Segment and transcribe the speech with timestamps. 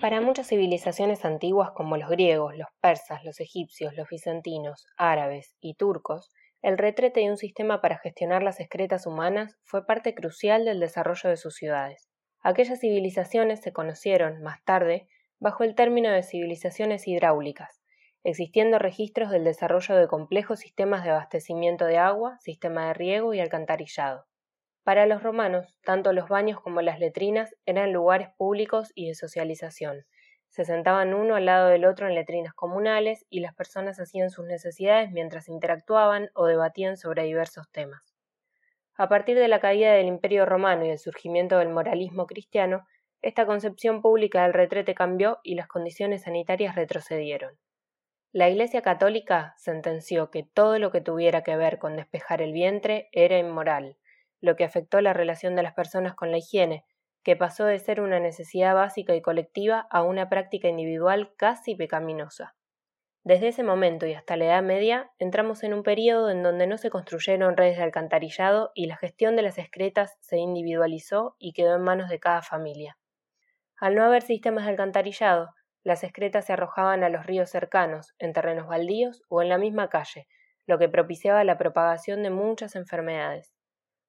[0.00, 5.74] Para muchas civilizaciones antiguas como los griegos, los persas, los egipcios, los bizantinos, árabes y
[5.74, 6.30] turcos,
[6.62, 11.30] el retrete y un sistema para gestionar las excretas humanas fue parte crucial del desarrollo
[11.30, 12.08] de sus ciudades.
[12.40, 15.08] Aquellas civilizaciones se conocieron, más tarde,
[15.40, 17.75] bajo el término de civilizaciones hidráulicas,
[18.28, 23.38] existiendo registros del desarrollo de complejos sistemas de abastecimiento de agua, sistema de riego y
[23.38, 24.26] alcantarillado.
[24.82, 30.06] Para los romanos, tanto los baños como las letrinas eran lugares públicos y de socialización.
[30.48, 34.44] Se sentaban uno al lado del otro en letrinas comunales y las personas hacían sus
[34.44, 38.16] necesidades mientras interactuaban o debatían sobre diversos temas.
[38.96, 42.88] A partir de la caída del Imperio romano y el surgimiento del moralismo cristiano,
[43.22, 47.56] esta concepción pública del retrete cambió y las condiciones sanitarias retrocedieron.
[48.36, 53.08] La Iglesia Católica sentenció que todo lo que tuviera que ver con despejar el vientre
[53.12, 53.96] era inmoral,
[54.42, 56.84] lo que afectó la relación de las personas con la higiene,
[57.22, 62.54] que pasó de ser una necesidad básica y colectiva a una práctica individual casi pecaminosa.
[63.24, 66.76] Desde ese momento y hasta la Edad Media entramos en un periodo en donde no
[66.76, 71.76] se construyeron redes de alcantarillado y la gestión de las excretas se individualizó y quedó
[71.76, 72.98] en manos de cada familia.
[73.78, 75.54] Al no haber sistemas de alcantarillado,
[75.86, 79.88] las excretas se arrojaban a los ríos cercanos, en terrenos baldíos o en la misma
[79.88, 80.26] calle,
[80.66, 83.54] lo que propiciaba la propagación de muchas enfermedades.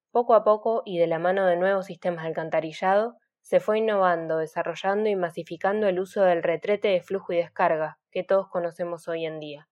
[0.09, 4.39] Poco a poco, y de la mano de nuevos sistemas de alcantarillado, se fue innovando,
[4.39, 9.27] desarrollando y masificando el uso del retrete de flujo y descarga, que todos conocemos hoy
[9.27, 9.69] en día.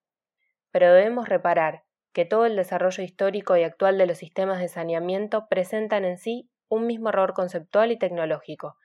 [0.70, 5.48] Pero debemos reparar que todo el desarrollo histórico y actual de los sistemas de saneamiento
[5.50, 8.78] presentan en sí un mismo error conceptual y tecnológico,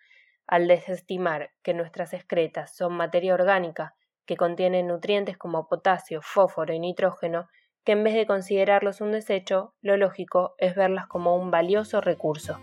[0.50, 3.94] al desestimar que nuestras excretas son materia orgánica
[4.26, 7.48] que contiene nutrientes como potasio, fósforo y nitrógeno,
[7.84, 12.58] que en vez de considerarlos un desecho, lo lógico es verlas como un valioso recurso.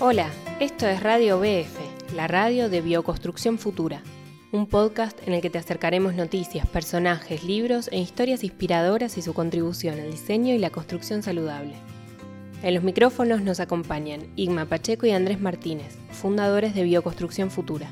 [0.00, 0.30] Hola,
[0.60, 4.02] esto es Radio BF, la radio de Bioconstrucción Futura
[4.52, 9.32] un podcast en el que te acercaremos noticias, personajes, libros e historias inspiradoras y su
[9.32, 11.74] contribución al diseño y la construcción saludable.
[12.62, 17.88] En los micrófonos nos acompañan Igma Pacheco y Andrés Martínez, fundadores de Bioconstrucción Futura.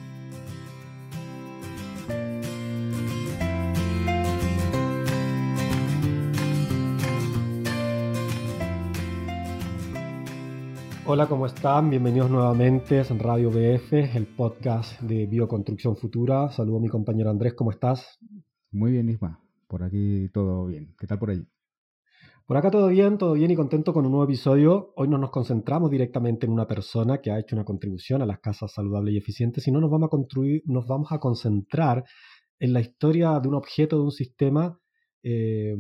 [11.11, 11.89] Hola, ¿cómo están?
[11.89, 16.51] Bienvenidos nuevamente a Radio BF, el podcast de Bioconstrucción Futura.
[16.51, 18.19] Saludo a mi compañero Andrés, ¿cómo estás?
[18.73, 19.43] Muy bien, Isma.
[19.67, 20.95] Por aquí todo bien.
[20.99, 21.49] ¿Qué tal por allí?
[22.45, 24.93] Por acá todo bien, todo bien y contento con un nuevo episodio.
[24.97, 28.41] Hoy no nos concentramos directamente en una persona que ha hecho una contribución a las
[28.41, 32.05] casas saludables y eficientes, sino nos vamos a, construir, nos vamos a concentrar
[32.59, 34.79] en la historia de un objeto, de un sistema
[35.23, 35.75] eh,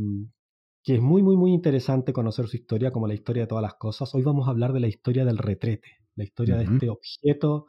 [0.88, 3.74] que es muy, muy, muy interesante conocer su historia como la historia de todas las
[3.74, 4.14] cosas.
[4.14, 7.66] Hoy vamos a hablar de la historia del retrete, la historia de este objeto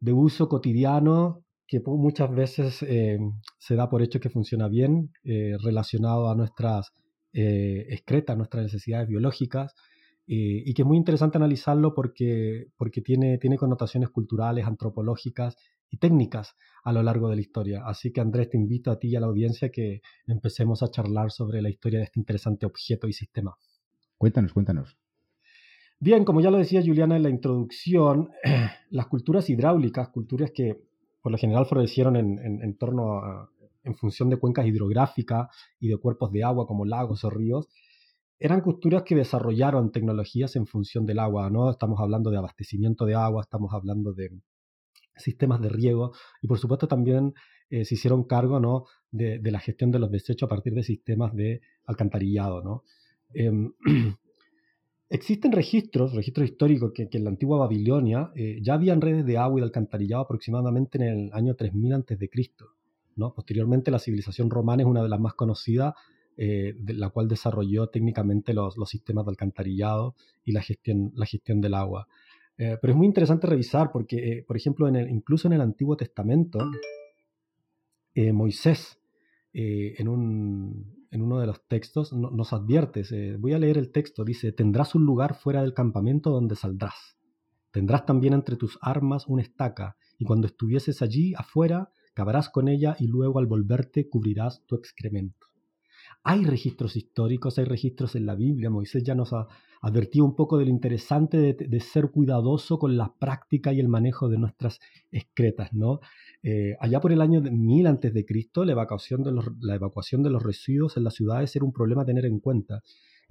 [0.00, 3.18] de uso cotidiano que muchas veces eh,
[3.58, 6.94] se da por hecho que funciona bien, eh, relacionado a nuestras
[7.34, 9.74] eh, excretas, nuestras necesidades biológicas,
[10.24, 15.56] y que es muy interesante analizarlo porque, porque tiene, tiene connotaciones culturales, antropológicas
[15.92, 17.82] y técnicas a lo largo de la historia.
[17.84, 21.30] Así que Andrés, te invito a ti y a la audiencia que empecemos a charlar
[21.30, 23.54] sobre la historia de este interesante objeto y sistema.
[24.16, 24.96] Cuéntanos, cuéntanos.
[26.00, 28.30] Bien, como ya lo decía Juliana en la introducción,
[28.90, 30.82] las culturas hidráulicas, culturas que
[31.20, 33.48] por lo general florecieron en, torno a,
[33.84, 35.48] en función de cuencas hidrográficas
[35.78, 37.68] y de cuerpos de agua como lagos o ríos,
[38.40, 41.70] eran culturas que desarrollaron tecnologías en función del agua, ¿no?
[41.70, 44.30] Estamos hablando de abastecimiento de agua, estamos hablando de,
[45.16, 47.34] sistemas de riego y por supuesto también
[47.70, 48.84] eh, se hicieron cargo ¿no?
[49.10, 52.62] de, la gestión de los desechos a partir de sistemas de alcantarillado.
[52.62, 52.82] ¿no?
[53.32, 53.72] Em,
[55.08, 59.58] existen registros, registros históricos, que, en la antigua Babilonia eh, ya habían redes de agua
[59.58, 62.30] y de alcantarillado aproximadamente en el año 3000 a.C.
[63.16, 63.32] ¿no?
[63.34, 65.94] Posteriormente la civilización romana es una de las más conocidas,
[66.36, 70.14] eh, de la cual desarrolló técnicamente los, los, sistemas de alcantarillado
[70.44, 72.08] y la gestión, la gestión del agua.
[72.64, 75.60] Eh, pero es muy interesante revisar porque, eh, por ejemplo, en el, incluso en el
[75.60, 76.60] Antiguo Testamento,
[78.14, 79.00] eh, Moisés,
[79.52, 83.02] en, un, en, uno de los textos, nos advierte,
[83.36, 87.18] voy a leer el texto, dice, tendrás un lugar fuera del campamento donde saldrás.
[87.72, 92.94] Tendrás también entre tus armas una estaca, y cuando estuvieses allí afuera, cavarás con ella
[92.98, 95.48] y luego al volverte cubrirás tu excremento.
[96.22, 98.70] Hay registros históricos, hay registros en la Biblia.
[98.70, 99.46] Moisés ya nos ha
[99.82, 104.28] advertido un poco de lo interesante de, ser cuidadoso con la práctica y el manejo
[104.28, 104.78] de nuestras
[105.10, 105.98] excretas, ¿no?
[106.42, 110.30] Eh, allá por el año 1000 antes de Cristo, la de los, la evacuación de
[110.30, 112.82] los residuos en las ciudades era un problema a tener en cuenta.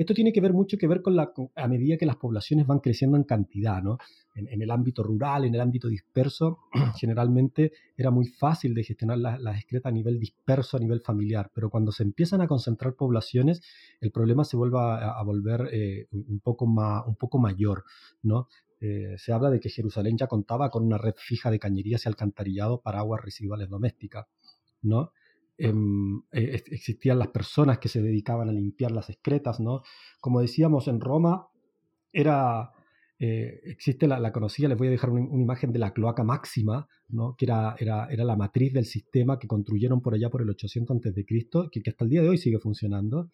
[0.01, 2.79] Esto tiene que ver mucho que ver con la, a medida que las poblaciones van
[2.79, 3.99] creciendo en cantidad, ¿no?
[4.33, 6.57] En, el ámbito rural, en el ámbito disperso,
[6.99, 11.51] generalmente era muy fácil de gestionar las la excretas a nivel disperso, a nivel familiar,
[11.53, 13.61] pero cuando se empiezan a concentrar poblaciones,
[13.99, 17.83] el problema se vuelve a, volver eh, un, poco más, un poco mayor,
[18.23, 18.47] ¿no?
[18.79, 22.09] Eh, se habla de que Jerusalén ya contaba con una red fija de cañerías y
[22.09, 24.25] alcantarillado para aguas residuales domésticas,
[24.81, 25.11] ¿no?
[25.63, 29.83] Em, eh, existían las personas que se dedicaban a limpiar las excretas, ¿no?
[30.19, 31.49] Como decíamos, en Roma
[32.11, 32.71] era,
[33.19, 37.35] eh, existe la, conocida, les voy a dejar una, imagen de la cloaca máxima, ¿no?
[37.37, 40.97] que era, era, era, la matriz del sistema que construyeron por allá por el 800
[40.97, 41.25] a.C.,
[41.71, 43.29] que, que hasta el día de hoy sigue funcionando.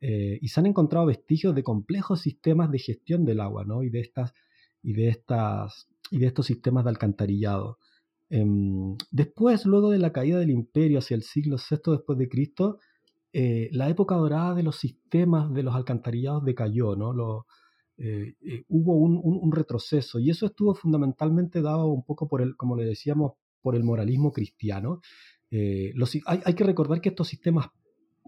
[0.00, 3.82] Eh, y se han encontrado vestigios de complejos sistemas de gestión del agua ¿no?
[3.82, 4.32] y, de estas,
[4.80, 7.78] y, de estas, y de estos sistemas de alcantarillado.
[8.34, 12.80] Em, después, luego de la caída del imperio hacia el siglo VI después de Cristo,
[13.32, 17.12] eh, la época dorada de los sistemas de los alcantarillados decayó, ¿no?
[17.12, 17.46] Lo,
[17.96, 22.74] eh, eh, hubo un, retroceso y eso estuvo fundamentalmente dado un poco por el, como
[22.74, 25.00] le decíamos, por el moralismo cristiano.
[25.52, 27.68] Hay, hay, que recordar que estos sistemas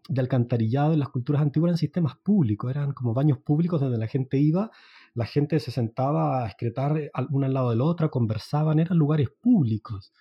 [0.09, 4.07] de alcantarillado en las culturas antiguas eran sistemas públicos, eran como baños públicos donde la
[4.07, 4.71] gente iba
[5.17, 8.99] la gente se sentaba a excretar eh, una al lado de la otra, conversaban, eran
[8.99, 10.13] lugares públicos.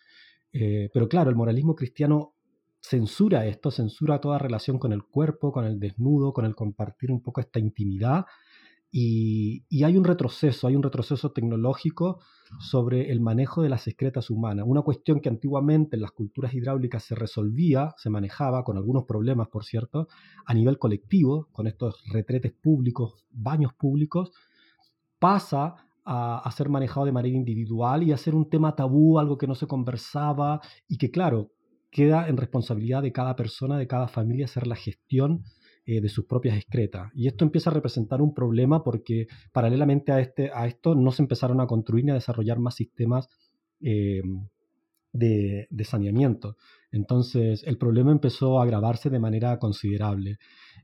[0.53, 2.33] Eh, pero claro, el moralismo cristiano
[2.79, 7.21] censura esto, censura toda relación con el cuerpo, con el desnudo, con el compartir un
[7.21, 8.25] poco esta intimidad.
[8.97, 12.21] Y, hay un retroceso, hay un retroceso tecnológico
[12.61, 14.63] sobre el manejo de las excretas humanas.
[14.65, 19.49] Una cuestión que antiguamente en las culturas hidráulicas se resolvía, se manejaba, con algunos problemas,
[19.49, 20.07] por cierto,
[20.45, 24.31] a nivel colectivo, con estos retretes públicos, baños públicos,
[25.19, 25.75] pasa
[26.05, 29.55] a, ser manejado de manera individual y a ser un tema tabú, algo que no
[29.55, 31.51] se conversaba y que, claro,
[31.91, 35.43] queda en responsabilidad de cada persona, de cada familia, hacer la gestión
[35.87, 37.11] eh, de sus propias excretas.
[37.13, 41.21] Y esto empieza a representar un problema porque paralelamente a, este, a esto no se
[41.21, 43.29] empezaron a construir ni a desarrollar más sistemas
[43.81, 44.23] eh,
[45.13, 46.57] de, saneamiento.
[46.91, 50.39] Entonces el problema empezó a agravarse de manera considerable.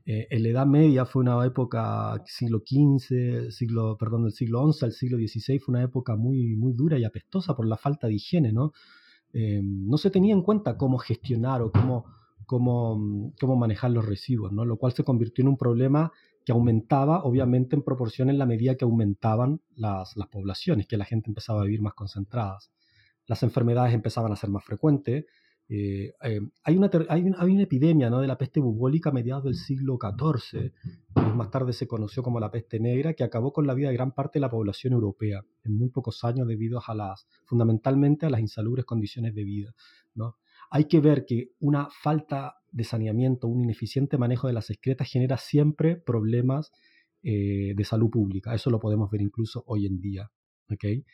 [0.06, 4.84] Eh, en la Edad Media fue una época, siglo XV, siglo, perdón, del siglo XI
[4.84, 8.14] al siglo XVI, fue una época muy, muy dura y apestosa por la falta de
[8.14, 8.70] higiene, ¿no?
[9.32, 12.04] No se tenía en cuenta cómo gestionar o cómo,
[12.52, 14.66] cómo, cómo manejar los residuos, ¿no?
[14.66, 16.12] Lo cual se convirtió en un problema
[16.44, 21.06] que aumentaba, obviamente, en proporción en la medida que aumentaban las, las poblaciones, que la
[21.06, 22.70] gente empezaba a vivir más concentradas.
[23.26, 25.24] Las enfermedades empezaban a ser más frecuentes,
[25.70, 28.20] eh, eh, hay, una, hay, una, epidemia ¿no?
[28.20, 30.70] de la peste bubólica a mediados del siglo XIV,
[31.14, 33.94] que más tarde se conoció como la peste negra, que acabó con la vida de
[33.94, 38.30] gran parte de la población europea en muy pocos años debido a las, fundamentalmente a
[38.30, 39.74] las insalubres condiciones de vida.
[40.14, 40.36] ¿no?
[40.74, 45.36] Hay que ver que una falta de saneamiento, un ineficiente manejo de las excretas genera
[45.36, 46.72] siempre problemas
[47.22, 48.54] eh, de salud pública.
[48.54, 50.30] Eso lo podemos ver incluso hoy en día.
[50.72, 51.04] ¿okay?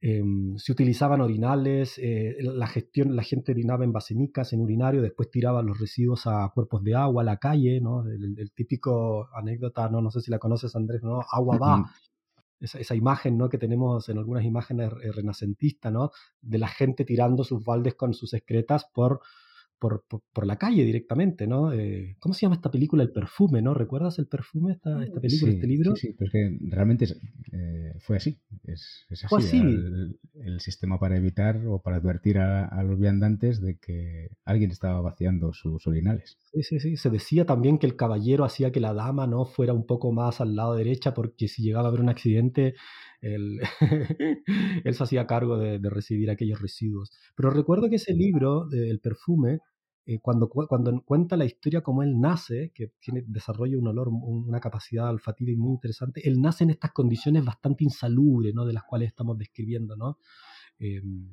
[0.00, 5.30] Em, se utilizaban orinales, eh, la gestión, la gente orinaba en basenicas, en urinario, después
[5.30, 8.04] tiraba los residuos a cuerpos de agua, a la calle, ¿no?
[8.08, 10.00] El, típico anécdota, ¿no?
[10.00, 11.20] no sé si la conoces Andrés, ¿no?
[11.30, 11.92] Agua va.
[12.60, 13.48] Esa, esa, imagen ¿no?
[13.48, 16.10] que tenemos en algunas imágenes eh, renacentistas, ¿no?
[16.42, 19.20] de la gente tirando sus baldes con sus excretas por
[19.80, 21.72] por, por, la calle directamente, ¿no?
[21.72, 23.02] Eh, ¿Cómo se llama esta película?
[23.02, 23.72] El perfume, ¿no?
[23.72, 25.96] ¿Recuerdas el perfume, esta, esta película, este libro?
[25.96, 27.06] Sí, sí, pero es que realmente
[27.52, 28.38] eh, fue así.
[28.64, 29.58] Es, así.
[29.58, 35.54] El, sistema para evitar o para advertir a, los viandantes de que alguien estaba vaciando
[35.54, 36.36] sus orinales.
[36.52, 36.96] Sí, sí, sí.
[36.98, 40.42] Se decía también que el caballero hacía que la dama no fuera un poco más
[40.42, 42.74] al lado derecha porque si llegaba a haber un accidente,
[43.22, 43.60] él,
[44.84, 47.10] él se hacía cargo de, de, recibir aquellos residuos.
[47.34, 49.60] Pero recuerdo que ese libro, El perfume,
[50.10, 54.58] eh, cuando, cuando cuenta la historia como él nace, que tiene, desarrolla un olor, una
[54.58, 58.64] capacidad olfativa muy interesante, él nace en estas condiciones bastante insalubres, ¿no?
[58.64, 60.18] De las cuales estamos describiendo, ¿no?
[60.80, 61.28] Em,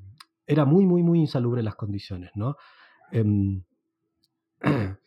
[0.45, 2.55] era muy, muy, muy insalubre las condiciones, ¿no?
[3.11, 3.63] Em,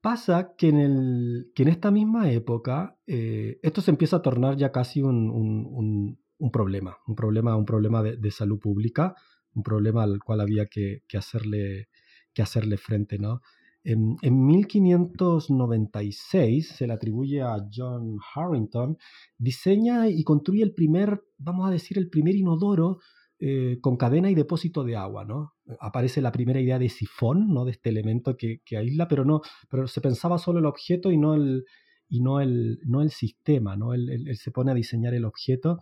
[0.00, 4.56] pasa que en, el, que en esta misma época eh, esto se empieza a tornar
[4.56, 9.14] ya casi un, un, problema, un problema, un problema de, de, salud pública,
[9.54, 11.88] un problema al cual había que hacerle
[12.36, 13.40] que hacerle frente, ¿no?
[13.82, 18.98] En, 1596 se le atribuye a John Harrington,
[19.38, 22.98] diseña y construye el primer, vamos a decir, el primer inodoro
[23.38, 25.54] eh, con cadena y depósito de agua, ¿no?
[25.80, 27.64] Aparece la primera idea de sifón, ¿no?
[27.64, 29.40] De este elemento que, que aísla, pero no,
[29.70, 31.64] pero se pensaba solo el objeto y no el,
[32.08, 33.94] y no el, no el sistema, ¿no?
[33.94, 35.78] Él, se pone a diseñar el objeto,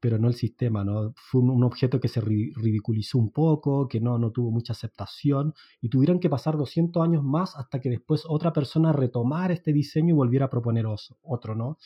[0.00, 1.12] pero no el sistema, ¿no?
[1.16, 5.88] Fue un, objeto que se ridiculizó un poco, que no, no tuvo mucha aceptación, y
[5.88, 10.16] tuvieron que pasar 200 años más hasta que después otra persona retomara este diseño y
[10.16, 10.86] volviera a proponer
[11.22, 11.78] otro, ¿no?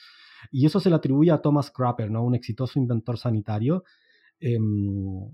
[0.50, 2.23] Y eso se le atribuye a Thomas Crapper, ¿no?
[2.25, 3.85] Un exitoso inventor sanitario.
[4.40, 5.31] Em,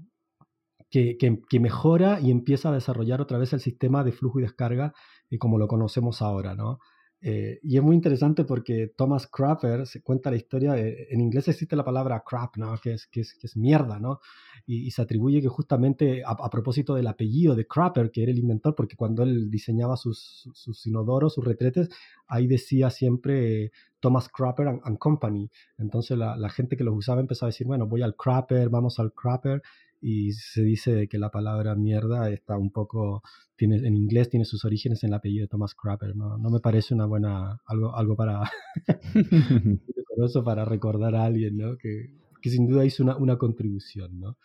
[0.90, 4.94] que, que, mejora y empieza a desarrollar otra vez el sistema de flujo y descarga
[5.30, 6.78] eh, como lo conocemos ahora, ¿no?
[7.22, 11.74] Eh, y es muy interesante porque Thomas Crapper se cuenta la historia, en inglés existe
[11.74, 12.76] la palabra crap, ¿no?
[12.78, 14.20] que, es, que, es, mierda, ¿no?
[14.66, 18.74] Y, se atribuye que justamente a, propósito del apellido de Crapper, que era el inventor,
[18.74, 21.88] porque cuando él diseñaba sus, sus inodoros, sus retretes,
[22.26, 25.50] ahí decía siempre Thomas Crapper and, Company.
[25.78, 28.98] Entonces la, la, gente que los usaba empezó a decir, bueno, voy al Crapper, vamos
[28.98, 29.62] al Crapper,
[30.00, 33.22] y se dice que la palabra mierda está un poco,
[33.56, 36.38] tiene, en inglés tiene sus orígenes en el apellido de Thomas Crapper, ¿no?
[36.38, 38.42] No me parece una buena, algo, algo para,
[40.44, 41.76] para recordar a alguien, ¿no?
[41.76, 44.36] Que, que sin duda hizo una, una contribución, ¿no?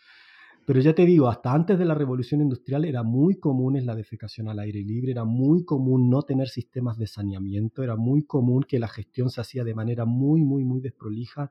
[0.64, 4.48] Pero ya te digo, hasta antes de la revolución industrial era muy común la defecación
[4.48, 8.78] al aire libre, era muy común no tener sistemas de saneamiento, era muy común que
[8.78, 11.50] la gestión se hacía de manera muy, muy, muy desprolija.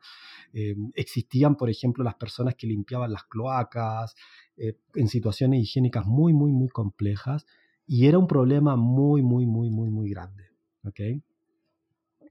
[0.53, 4.15] Eh, existían, por ejemplo, las personas que limpiaban las cloacas
[4.55, 7.45] eh, en situaciones higiénicas muy, muy, muy complejas
[7.85, 10.45] y era un problema muy, muy, muy, muy, muy grande.
[10.85, 11.21] ¿okay?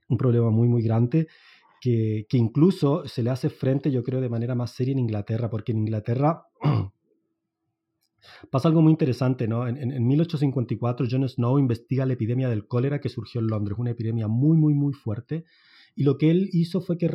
[0.09, 1.29] Un problema muy, muy grande.
[1.81, 5.73] Que, incluso se le hace frente, yo creo, de manera más seria en Inglaterra, porque
[5.73, 6.47] en Inglaterra
[8.51, 9.67] Pasa algo muy interesante, ¿no?
[9.67, 13.93] En, en, 1854 John Snow investiga la epidemia del cólera que surgió en Londres, una
[13.93, 15.47] epidemia muy, muy, muy fuerte,
[15.95, 17.11] y lo que él hizo fue que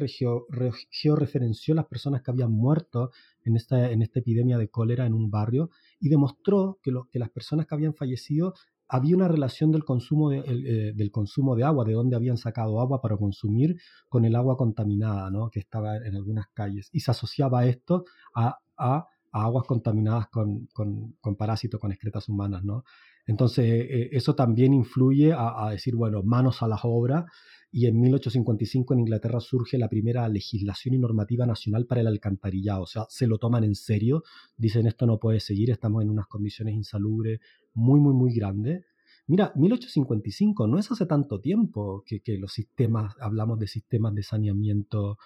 [0.91, 3.11] georreferenció las personas que habían muerto
[3.43, 5.69] en esta, en esta epidemia de cólera en un barrio
[5.99, 8.53] y demostró que, lo, que las personas que habían fallecido
[8.87, 12.79] había una relación del consumo de, eh, del consumo de agua, de dónde habían sacado
[12.79, 13.77] agua para consumir,
[14.09, 15.49] con el agua contaminada ¿no?
[15.49, 16.89] que estaba en algunas calles.
[16.91, 22.83] Y se asociaba esto a, a aguas contaminadas con, con, parásitos, con excretas humanas, ¿no?
[23.25, 27.25] Entonces, eh, eso también influye a, decir, bueno, manos a las obras,
[27.71, 32.83] y en 1855 en Inglaterra surge la primera legislación y normativa nacional para el alcantarillado,
[32.83, 34.23] o sea, se lo toman en serio,
[34.55, 37.39] dicen esto no puede seguir, estamos en unas condiciones insalubres
[37.73, 38.85] muy, muy, muy grandes.
[39.27, 45.17] Mira, 1855 no es hace tanto tiempo que los sistemas, hablamos de sistemas de saneamiento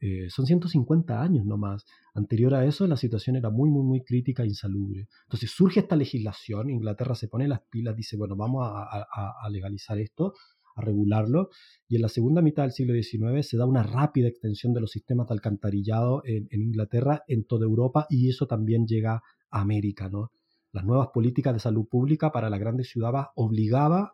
[0.00, 1.84] eh, son 150 años nomás.
[2.14, 5.08] Anterior a eso la situación era muy, muy, muy crítica e insalubre.
[5.24, 10.34] Entonces surge esta legislación, Inglaterra se pone las pilas, dice, bueno, vamos a, legalizar esto,
[10.74, 11.48] a regularlo,
[11.88, 14.90] y en la segunda mitad del siglo XIX se da una rápida extensión de los
[14.90, 20.10] sistemas de alcantarillado en, en Inglaterra, en toda Europa, y eso también llega a América,
[20.10, 20.30] ¿no?
[20.72, 24.12] Las nuevas políticas de salud pública para las grandes ciudades obligaba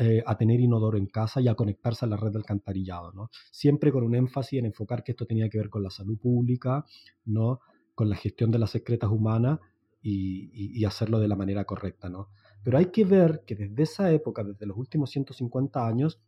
[0.00, 3.30] eh, a tener inodoro en casa y a conectarse a la red de alcantarillado, ¿no?
[3.50, 6.84] Siempre con un énfasis en enfocar que esto tenía que ver con la salud pública,
[7.24, 7.58] ¿no?
[7.96, 9.58] Con la gestión de las secretas humanas
[10.00, 12.28] y, hacerlo de la manera correcta, ¿no?
[12.62, 16.20] Pero hay que ver que desde esa época, desde los últimos 150 años,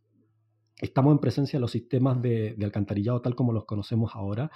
[0.81, 4.51] estamos en presencia de los sistemas de, alcantarillado tal como los conocemos ahora,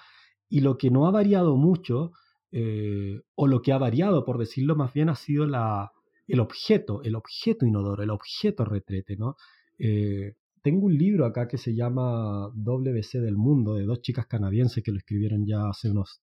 [0.50, 2.12] y lo que no ha variado mucho,
[2.52, 5.94] eh, o lo que ha variado, por decirlo más bien, ha sido la,
[6.28, 9.36] el objeto, el objeto inodoro, el objeto retrete, ¿no?
[9.78, 14.84] Eh, tengo un libro acá que se llama WC del Mundo, de dos chicas canadienses
[14.84, 16.22] que lo escribieron ya hace unos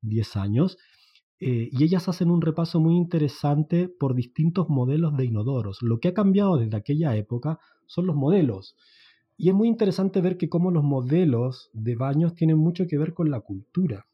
[0.00, 0.78] 10 años,
[1.40, 5.82] eh, y ellas hacen un repaso muy interesante por distintos modelos de inodoros.
[5.82, 8.76] Lo que ha cambiado desde aquella época son los modelos.
[9.36, 13.12] Y es muy interesante ver que cómo los modelos de baños tienen mucho que ver
[13.12, 14.06] con la cultura.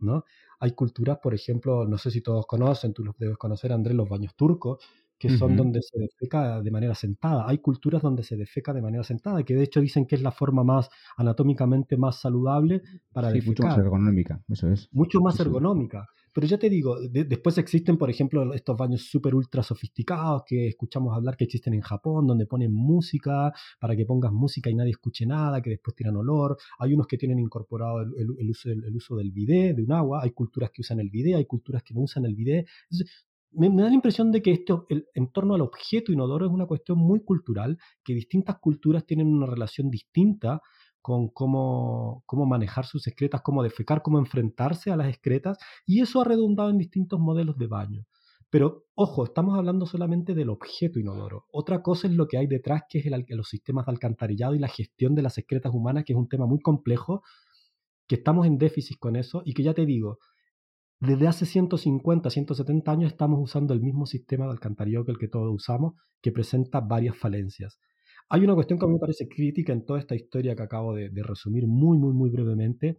[0.00, 0.24] ¿no?
[0.64, 4.08] Hay culturas, por ejemplo, no sé si todos conocen, tú los debes conocer, Andrés, los
[4.08, 4.78] baños turcos,
[5.18, 7.46] que son donde se defeca de manera sentada.
[7.46, 10.32] Hay culturas donde se defeca de manera sentada, que de hecho dicen que es la
[10.32, 12.80] forma más anatómicamente más saludable
[13.12, 14.88] para sí, Mucho más ergonómica, eso es.
[14.90, 16.08] Mucho más ergonómica.
[16.34, 21.16] Pero ya te digo, después existen, por ejemplo, estos baños súper ultra sofisticados que escuchamos
[21.16, 25.26] hablar que existen en Japón, donde ponen música para que pongas música y nadie escuche
[25.26, 26.56] nada, que después tiran olor.
[26.80, 30.22] Hay unos que tienen incorporado el, uso, el, uso del bidet, de un agua.
[30.24, 32.66] Hay culturas que usan el bidet, hay culturas que no usan el bidet.
[33.52, 36.98] me, da la impresión de que esto, en torno al objeto inodoro es una cuestión
[36.98, 40.60] muy cultural, que distintas culturas tienen una relación distinta
[41.04, 46.22] con cómo, cómo manejar sus excretas, cómo defecar, cómo enfrentarse a las excretas, y eso
[46.22, 48.06] ha redundado en distintos modelos de baño.
[48.48, 51.44] Pero ojo, estamos hablando solamente del objeto inodoro.
[51.52, 54.58] Otra cosa es lo que hay detrás, que es el, los sistemas de alcantarillado y
[54.58, 57.22] la gestión de las excretas humanas, que es un tema muy complejo,
[58.08, 60.20] que estamos en déficit con eso y que ya te digo,
[61.00, 65.28] desde hace 150, 170 años estamos usando el mismo sistema de alcantarillado que el que
[65.28, 67.78] todos usamos, que presenta varias falencias.
[68.28, 70.94] Hay una cuestión que a mí me parece crítica en toda esta historia que acabo
[70.94, 72.98] de, resumir muy, muy, muy brevemente,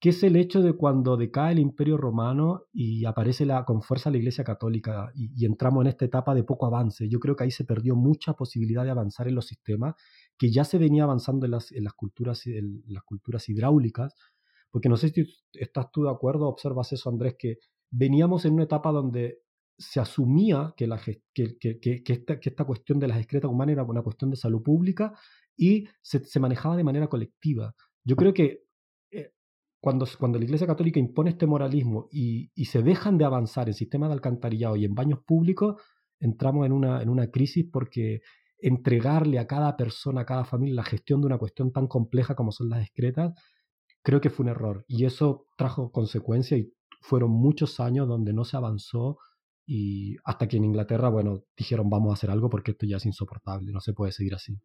[0.00, 4.10] que es el hecho de cuando decae el imperio romano y aparece la, con fuerza
[4.10, 7.08] la Iglesia Católica y, entramos en esta etapa de poco avance.
[7.08, 9.94] Yo creo que ahí se perdió mucha posibilidad de avanzar en los sistemas,
[10.38, 14.14] que ya se venía avanzando en las, en las culturas, en las culturas hidráulicas,
[14.70, 17.58] porque no sé si estás tú de acuerdo, observas eso Andrés, que
[17.90, 19.40] veníamos en una etapa donde
[19.80, 23.82] se asumía que, la, que, que, esta, que, esta, cuestión de las excretas humanas era
[23.82, 25.14] una cuestión de salud pública
[25.56, 27.74] y se, se manejaba de manera colectiva.
[28.04, 28.64] Yo creo que
[29.10, 29.32] eh,
[29.80, 33.74] cuando, cuando la Iglesia Católica impone este moralismo y, y, se dejan de avanzar en
[33.74, 35.80] sistemas de alcantarillado y en baños públicos,
[36.18, 38.20] entramos en una, en una crisis porque
[38.58, 42.52] entregarle a cada persona, a cada familia, la gestión de una cuestión tan compleja como
[42.52, 43.32] son las excretas,
[44.02, 44.84] creo que fue un error.
[44.88, 49.16] Y eso trajo consecuencias y fueron muchos años donde no se avanzó
[49.72, 53.06] y hasta que en Inglaterra, bueno, dijeron vamos a hacer algo porque esto ya es
[53.06, 54.58] insoportable, no se puede seguir así.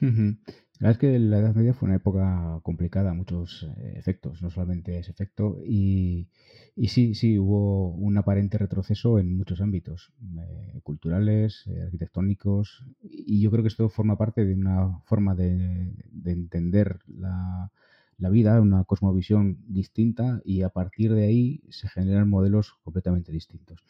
[0.00, 4.50] La verdad es que la Edad Media fue una época complicada, muchos eh, efectos, no
[4.50, 6.28] solamente ese efecto, y,
[6.76, 13.40] y sí, sí, hubo un aparente retroceso en muchos ámbitos, eh, culturales, eh, arquitectónicos, y
[13.40, 17.72] yo creo que esto forma parte de una forma de, de entender la,
[18.18, 23.80] la vida, una cosmovisión distinta y a partir de ahí se generan modelos completamente distintos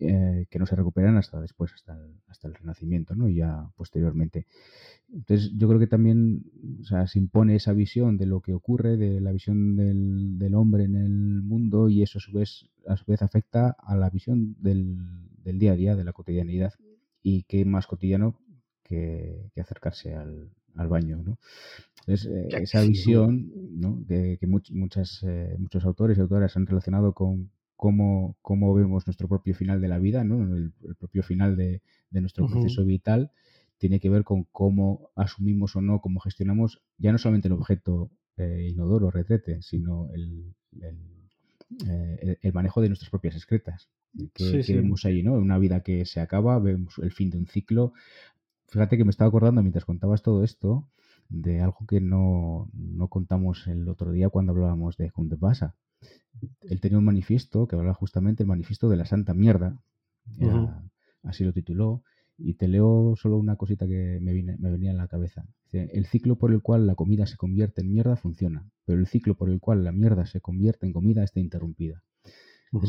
[0.00, 3.28] eh, que no se recuperan hasta después, hasta el, hasta el Renacimiento, ¿no?
[3.28, 4.46] Y ya posteriormente.
[5.12, 6.44] Entonces yo creo que también
[6.82, 10.96] se impone esa visión de lo que ocurre, de la visión del, del hombre en
[10.96, 14.98] el mundo y eso a su vez, a su vez afecta a la visión del,
[15.42, 16.74] del día a día, de la cotidianidad
[17.22, 18.38] y qué más cotidiano
[18.82, 21.22] que, que acercarse al, al baño.
[21.24, 21.38] ¿no?
[22.06, 24.02] Eh, esa visión ¿no?
[24.08, 29.54] que, muchas, eh, muchos autores y autoras han relacionado con cómo, cómo, vemos nuestro propio
[29.54, 30.42] final de la vida, ¿no?
[30.56, 31.82] el, propio final de,
[32.12, 33.30] nuestro proceso vital,
[33.76, 38.10] tiene que ver con cómo asumimos o no, cómo gestionamos ya no solamente el objeto
[38.38, 40.54] eh, inodoro, retrete, sino el,
[42.40, 43.90] el, manejo de nuestras propias excretas.
[44.32, 45.34] Que, vemos ahí, ¿no?
[45.34, 47.92] Una vida que se acaba, vemos el fin de un ciclo,
[48.68, 50.86] Fíjate que me estaba acordando mientras contabas todo esto
[51.30, 52.68] de algo que no,
[53.08, 55.74] contamos el otro día cuando hablábamos de Junte Basa.
[56.60, 59.80] Él tenía un manifiesto que hablaba justamente el manifiesto de la santa mierda,
[61.22, 62.02] así lo tituló,
[62.36, 65.46] y te leo solo una cosita que me, me venía en la cabeza.
[65.72, 69.34] el ciclo por el cual la comida se convierte en mierda funciona, pero el ciclo
[69.34, 72.02] por el cual la mierda se convierte en comida está interrumpida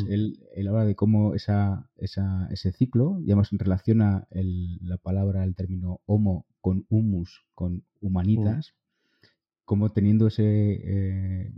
[0.10, 6.46] él, habla de cómo esa, ese ciclo, y además relaciona la palabra, el término homo
[6.62, 8.76] con humus, con humanitas,
[9.66, 11.54] como teniendo ese, eh,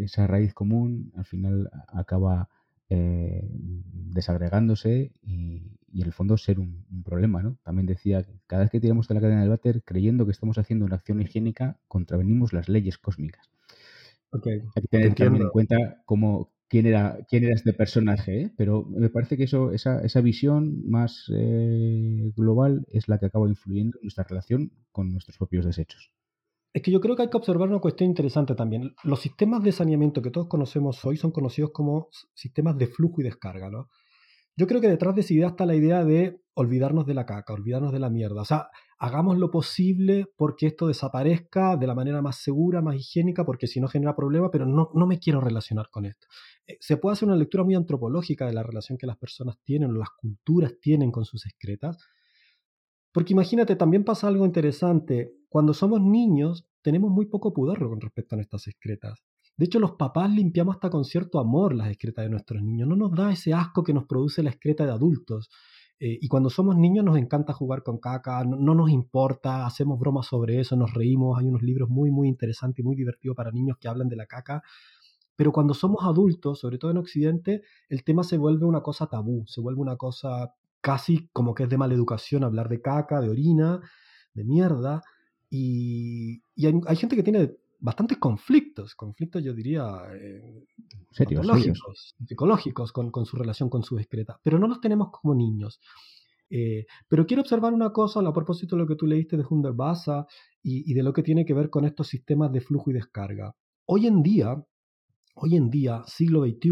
[0.00, 2.48] esa raíz común, al final acaba
[2.94, 7.42] eh, desagregándose y, en el fondo ser un, problema.
[7.42, 7.56] ¿no?
[7.62, 10.58] También decía que cada vez que tiramos de la cadena del váter, creyendo que estamos
[10.58, 13.48] haciendo una acción higiénica, contravenimos las leyes cósmicas.
[14.32, 18.52] Hay que tener también en cuenta cómo, quién era, quién era este personaje, ¿eh?
[18.56, 23.46] pero me parece que eso, esa, esa visión más eh, global es la que acaba
[23.46, 26.10] influyendo en nuestra relación con nuestros propios desechos.
[26.72, 28.94] Es que yo creo que hay que observar una cuestión interesante también.
[29.04, 33.24] Los sistemas de saneamiento que todos conocemos hoy son conocidos como sistemas de flujo y
[33.24, 33.90] descarga, ¿no?
[34.56, 37.54] Yo creo que detrás de esa idea está la idea de olvidarnos de la caca,
[37.54, 38.42] olvidarnos de la mierda.
[38.42, 43.44] O sea, hagamos lo posible porque esto desaparezca de la manera más segura, más higiénica,
[43.44, 46.26] porque si no genera problema, pero no, no me quiero relacionar con esto.
[46.66, 49.90] Eh, se puede hacer una lectura muy antropológica de la relación que las personas tienen
[49.90, 51.96] o las culturas tienen con sus excretas.
[53.12, 55.32] Porque imagínate, también pasa algo interesante.
[55.48, 59.22] Cuando somos niños, tenemos muy poco pudor con respecto a nuestras excretas.
[59.56, 62.88] De hecho, los papás limpiamos hasta con cierto amor las excretas de nuestros niños.
[62.88, 65.50] No nos da ese asco que nos produce la excreta de adultos.
[66.00, 70.26] Eh, y cuando somos niños nos encanta jugar con caca, no, nos importa, hacemos bromas
[70.26, 71.38] sobre eso, nos reímos.
[71.38, 74.26] Hay unos libros muy, muy interesantes y muy divertidos para niños que hablan de la
[74.26, 74.62] caca.
[75.36, 79.44] Pero cuando somos adultos, sobre todo en Occidente, el tema se vuelve una cosa tabú,
[79.46, 83.30] se vuelve una cosa casi como que es de mala educación hablar de caca, de
[83.30, 83.80] orina,
[84.34, 85.02] de mierda.
[85.48, 86.42] Y,
[86.86, 90.66] hay, gente que tiene bastantes conflictos, conflictos yo diría eh,
[91.10, 95.80] psicológicos con, su relación con su excreta, pero no los tenemos como niños.
[96.48, 100.26] Eh, pero quiero observar una cosa a propósito de lo que tú leíste de Hunderbasa
[100.62, 103.52] y, y de lo que tiene que ver con estos sistemas de flujo y descarga.
[103.84, 104.64] Hoy en día,
[105.34, 106.70] hoy en día, siglo XXI,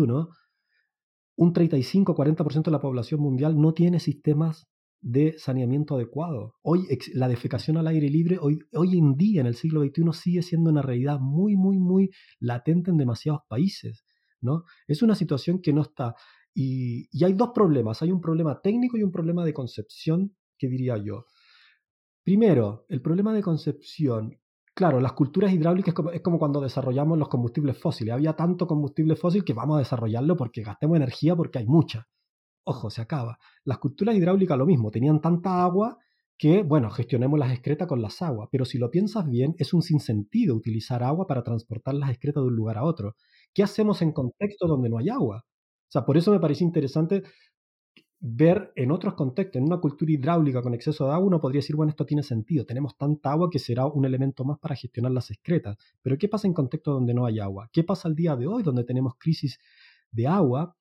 [1.37, 4.70] un 35-40% de la población mundial no tiene sistemas
[5.01, 6.55] de saneamiento adecuado.
[6.63, 10.43] Hoy la defecación al aire libre, hoy, hoy en día en el siglo XXI sigue
[10.43, 14.05] siendo una realidad muy, muy, muy latente en demasiados países.
[14.41, 14.65] ¿no?
[14.87, 16.15] Es una situación que no está.
[16.55, 18.03] Y, y hay dos problemas.
[18.03, 21.25] Hay un problema técnico y un problema de concepción, que diría yo.
[22.23, 24.39] Primero, el problema de concepción.
[24.75, 28.15] Claro, las culturas hidráulicas es como, cuando desarrollamos los combustibles fósiles.
[28.15, 32.07] Había tanto combustible fósil que vamos a desarrollarlo porque gastemos energía porque hay mucha.
[32.65, 33.39] Ojo, se acaba.
[33.65, 35.99] Las culturas hidráulicas lo mismo, tenían tanta agua
[36.39, 39.83] que, bueno, gestionemos las excretas con las aguas, pero si lo piensas bien, es un
[39.83, 43.15] sinsentido utilizar agua para transportar las excretas de un lugar a otro.
[43.53, 45.45] ¿Qué hacemos en contextos donde no hay agua?
[45.47, 47.23] O sea, por eso me parece interesante
[48.21, 51.75] ver en otros contextos, en una cultura hidráulica con exceso de agua, uno podría decir,
[51.77, 55.31] bueno, esto tiene sentido, tenemos tanta agua que será un elemento más para gestionar las
[55.31, 55.77] excretas.
[56.03, 57.69] Pero ¿qué pasa en contextos donde no hay agua?
[57.73, 59.59] ¿Qué pasa al día de hoy donde tenemos crisis
[60.11, 60.77] de agua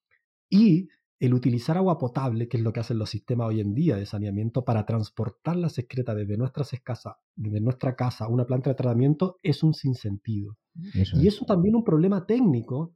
[0.49, 3.97] y el utilizar agua potable, que es lo que hacen los sistemas hoy en día
[3.97, 8.69] de saneamiento, para transportar las excretas desde, nuestras escasas, desde nuestra casa a una planta
[8.69, 10.57] de tratamiento, es un sinsentido.
[10.73, 12.95] y eso también un problema técnico,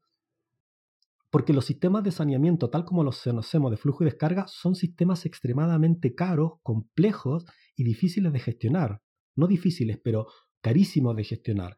[1.29, 5.25] porque los sistemas de saneamiento, tal como los conocemos de flujo y descarga, son sistemas
[5.25, 9.01] extremadamente caros, complejos y difíciles de gestionar.
[9.35, 10.27] No difíciles, pero
[10.61, 11.75] carísimos de gestionar.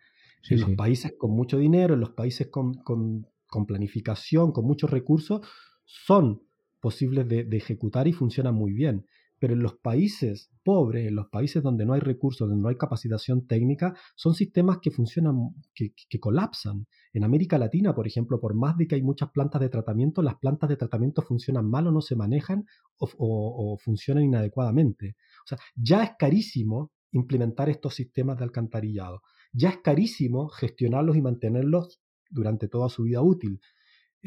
[0.48, 5.42] en los países con mucho dinero, en los países con, con planificación, con muchos recursos,
[5.86, 6.42] son
[6.80, 9.06] posibles de, ejecutar y funcionan muy bien.
[9.38, 12.78] Pero en los países pobres, en los países donde no hay recursos, donde no hay
[12.78, 15.36] capacitación técnica, son sistemas que funcionan,
[15.74, 16.88] que, colapsan.
[17.14, 20.36] En América Latina, por ejemplo, por más de que hay muchas plantas de tratamiento, las
[20.36, 22.66] plantas de tratamiento funcionan mal o no se manejan
[22.98, 25.16] o funcionan inadecuadamente.
[25.44, 29.22] O sea, ya es carísimo implementar estos sistemas de alcantarillado.
[29.54, 33.60] Ya es carísimo gestionarlos y mantenerlos durante toda su vida útil.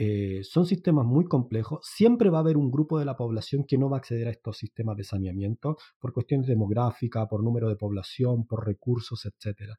[0.01, 1.81] Eh, son sistemas muy complejos.
[1.83, 4.31] Siempre va a haber un grupo de la población que no va a acceder a
[4.31, 9.73] estos sistemas de saneamiento por cuestiones demográficas, por número de población, por recursos, etc.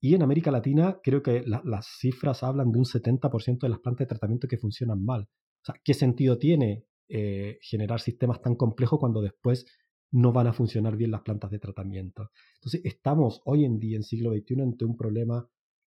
[0.00, 4.06] Y en América Latina creo que las cifras hablan de un 70% de las plantas
[4.06, 5.24] de tratamiento que funcionan mal.
[5.24, 9.66] O sea, ¿qué sentido tiene eh, generar sistemas tan complejos cuando después
[10.10, 12.30] no van a funcionar bien las plantas de tratamiento?
[12.54, 15.46] Entonces, estamos hoy en día, en siglo XXI, ante un problema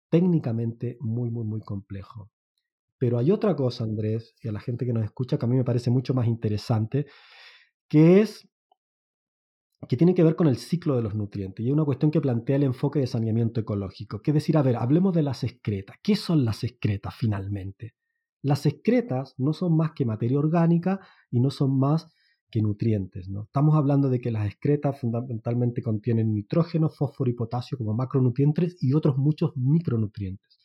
[0.08, 2.30] técnicamente muy, muy, muy complejo.
[2.98, 5.56] Pero hay otra cosa, Andrés, y a la gente que nos escucha, que a mí
[5.56, 7.06] me parece mucho más interesante,
[7.88, 8.48] que es
[9.88, 11.64] que tiene que ver con el ciclo de los nutrientes.
[11.64, 14.20] Y es una cuestión que plantea el enfoque de saneamiento ecológico.
[14.20, 15.96] Que es decir, a ver, hablemos de las excretas.
[16.02, 17.94] ¿Qué son las excretas finalmente?
[18.42, 22.08] Las excretas no son más que materia orgánica y no son más
[22.50, 23.28] que nutrientes.
[23.28, 23.44] ¿no?
[23.44, 28.94] Estamos hablando de que las excretas fundamentalmente contienen nitrógeno, fósforo y potasio como macronutrientes y
[28.94, 30.55] otros muchos micronutrientes.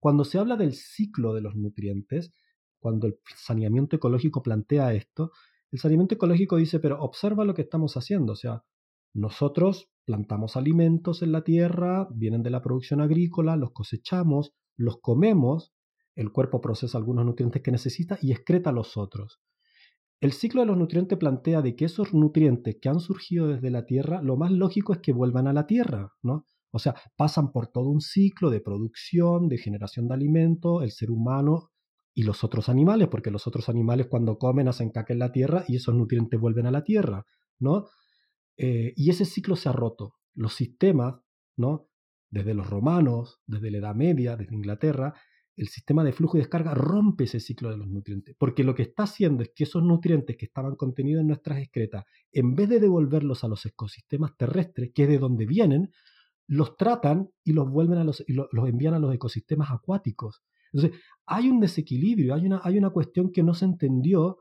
[0.00, 2.32] Cuando se habla del ciclo de los nutrientes,
[2.80, 5.30] cuando el saneamiento ecológico plantea esto,
[5.70, 8.64] el saneamiento ecológico dice, pero observa lo que estamos haciendo, o sea,
[9.12, 15.72] nosotros plantamos alimentos en la tierra, vienen de la producción agrícola, los cosechamos, los comemos,
[16.16, 19.40] el cuerpo procesa algunos nutrientes que necesita y excreta los otros.
[20.20, 23.86] El ciclo de los nutrientes plantea de que esos nutrientes que han surgido desde la
[23.86, 26.46] tierra, lo más lógico es que vuelvan a la tierra, ¿no?
[26.72, 31.10] O sea, pasan por todo un ciclo de producción, de generación de alimento, el ser
[31.10, 31.70] humano
[32.14, 35.64] y los otros animales, porque los otros animales cuando comen hacen caca en la tierra
[35.68, 37.24] y esos nutrientes vuelven a la tierra,
[37.58, 37.86] ¿no?
[38.56, 40.14] Eh, y ese ciclo se ha roto.
[40.34, 41.20] Los sistemas,
[41.56, 41.88] ¿no?
[42.30, 45.14] Desde los romanos, desde la Edad Media, desde Inglaterra,
[45.56, 48.82] el sistema de flujo y descarga rompe ese ciclo de los nutrientes, porque lo que
[48.82, 52.80] está haciendo es que esos nutrientes que estaban contenidos en nuestras excretas, en vez de
[52.80, 55.90] devolverlos a los ecosistemas terrestres, que es de donde vienen,
[56.50, 60.42] los tratan y los vuelven a los, y los envían a los ecosistemas acuáticos.
[60.72, 64.38] Entonces, hay un desequilibrio, hay una, hay una cuestión que no se entendió,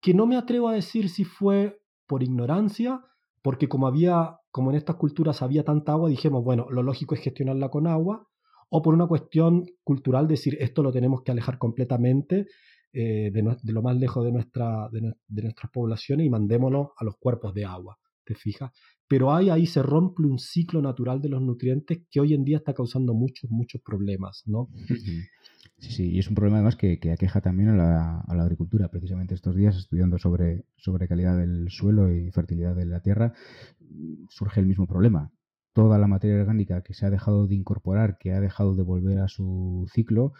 [0.00, 3.00] que no me atrevo a decir si fue por ignorancia,
[3.40, 7.20] porque como había, como en estas culturas había tanta agua, dijimos, bueno, lo lógico es
[7.20, 8.26] gestionarla con agua,
[8.68, 12.48] o por una cuestión cultural, decir, esto lo tenemos que alejar completamente
[12.92, 17.16] eh, de, lo más lejos de, nuestra, de, de nuestras poblaciones y mandémonos a los
[17.16, 18.72] cuerpos de agua, ¿te fijas?
[19.08, 22.58] Pero ahí, ahí se rompe un ciclo natural de los nutrientes que hoy en día
[22.58, 24.68] está causando muchos, muchos problemas, ¿no?
[25.78, 28.88] Sí, sí, y es un problema además que, aqueja también a la, agricultura.
[28.88, 33.34] Precisamente estos días, estudiando sobre, sobre calidad del suelo y fertilidad de la tierra,
[34.30, 35.32] surge el mismo problema.
[35.74, 39.18] Toda la materia orgánica que se ha dejado de incorporar, que ha dejado de volver
[39.18, 40.32] a su ciclo,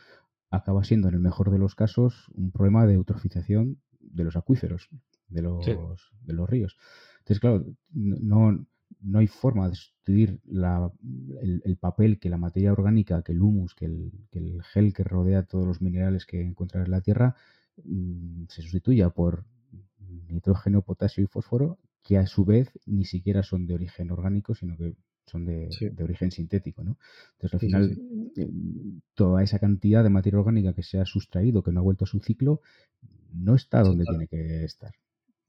[0.50, 4.88] acaba siendo, en el mejor de los casos, un problema de eutrofización de los acuíferos,
[5.28, 6.76] de los, de los ríos.
[7.24, 8.66] Entonces, claro, no,
[9.00, 13.86] no hay forma de sustituir el, papel que la materia orgánica, que el humus, que
[13.86, 17.34] el, gel que rodea todos los minerales que encuentran en la Tierra,
[17.82, 19.46] mm, se sustituya por
[20.28, 24.76] nitrógeno, potasio y fósforo, que a su vez ni siquiera son de origen orgánico, sino
[24.76, 24.94] que
[25.26, 25.70] son de,
[26.02, 26.98] origen sintético, ¿no?
[27.38, 27.98] Entonces, al final,
[28.36, 28.50] eh,
[29.14, 32.08] toda esa cantidad de materia orgánica que se ha sustraído, que no ha vuelto a
[32.08, 32.60] su ciclo,
[33.32, 34.92] no está donde tiene que estar.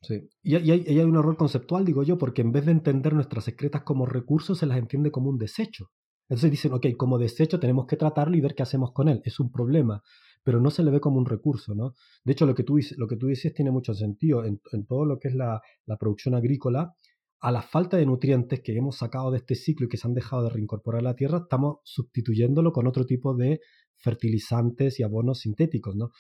[0.05, 0.29] Sí.
[0.43, 4.05] Y, hay, un error conceptual, digo yo, porque en vez de entender nuestras secretas como
[4.05, 5.89] recursos, se las entiende como un desecho.
[6.29, 9.21] Entonces dicen, ok, como desecho tenemos que tratarlo y ver qué hacemos con él.
[9.25, 10.01] Es un problema,
[10.43, 11.93] pero no se le ve como un recurso, ¿no?
[12.23, 14.43] De hecho, lo que tú, lo que tú dices tiene mucho sentido.
[14.43, 15.61] En, todo lo que es la,
[15.99, 16.95] producción agrícola,
[17.39, 20.13] a la falta de nutrientes que hemos sacado de este ciclo y que se han
[20.13, 23.59] dejado de reincorporar a la tierra, estamos sustituyéndolo con otro tipo de
[23.97, 26.11] fertilizantes y abonos sintéticos, ¿no?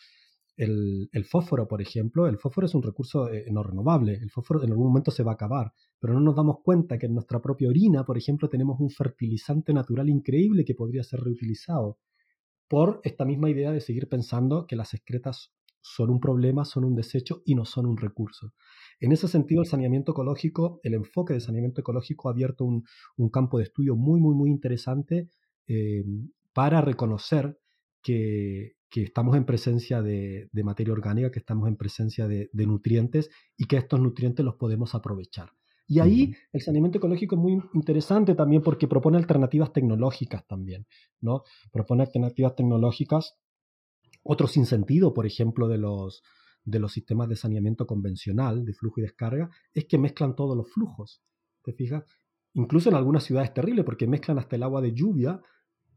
[0.57, 4.71] El, fósforo, por ejemplo, el fósforo es un recurso eh, no renovable, el fósforo en
[4.71, 7.67] algún momento se va a acabar, pero no nos damos cuenta que en nuestra propia
[7.67, 11.99] orina, por ejemplo, tenemos un fertilizante natural increíble que podría ser reutilizado
[12.67, 16.95] por esta misma idea de seguir pensando que las excretas son un problema, son un
[16.95, 18.53] desecho y no son un recurso.
[18.99, 22.83] En ese sentido, el saneamiento ecológico, el enfoque de saneamiento ecológico ha abierto un,
[23.29, 25.29] campo de estudio muy, muy, muy interesante
[25.67, 26.03] eh,
[26.53, 27.59] para reconocer
[28.01, 33.65] que, que estamos en presencia de, materia orgánica, que estamos en presencia de, nutrientes y
[33.65, 35.51] que estos nutrientes los podemos aprovechar.
[35.87, 40.87] Y ahí el saneamiento ecológico es muy interesante también porque propone alternativas tecnológicas también,
[41.21, 41.43] ¿no?
[41.71, 43.37] Propone alternativas tecnológicas.
[44.23, 46.23] Otro sinsentido, por ejemplo, de los,
[46.63, 50.71] de los sistemas de saneamiento convencional, de flujo y descarga, es que mezclan todos los
[50.71, 51.21] flujos.
[51.63, 52.03] ¿Te fijas?
[52.53, 55.39] Incluso en algunas ciudades terribles porque mezclan hasta el agua de lluvia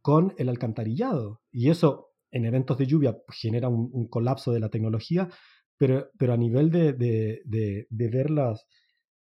[0.02, 1.40] con el alcantarillado.
[1.50, 5.28] Y eso en eventos de lluvia genera un, colapso de la tecnología,
[5.76, 7.86] pero, pero a nivel de, de, de,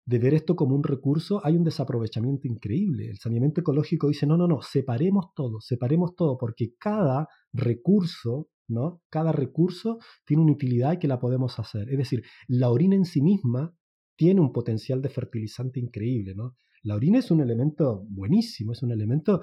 [0.05, 3.09] de ver esto como un recurso, hay un desaprovechamiento increíble.
[3.09, 9.01] El saneamiento ecológico dice, no, no, no, separemos todo, separemos todo, porque cada recurso, ¿no?
[9.09, 11.89] Cada recurso tiene una utilidad que la podemos hacer.
[11.89, 13.75] Es decir, la orina en sí misma
[14.15, 16.55] tiene un potencial de fertilizante increíble, ¿no?
[16.83, 19.41] La orina es un elemento buenísimo, es un elemento...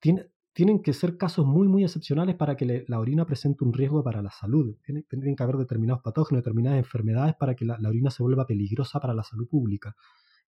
[0.00, 4.02] Tiene, tienen que ser casos muy, muy excepcionales para que la orina presente un riesgo
[4.02, 4.76] para la salud.
[4.84, 9.14] Tienen, que haber determinados patógenos, determinadas enfermedades para que la, orina se vuelva peligrosa para
[9.14, 9.94] la salud pública.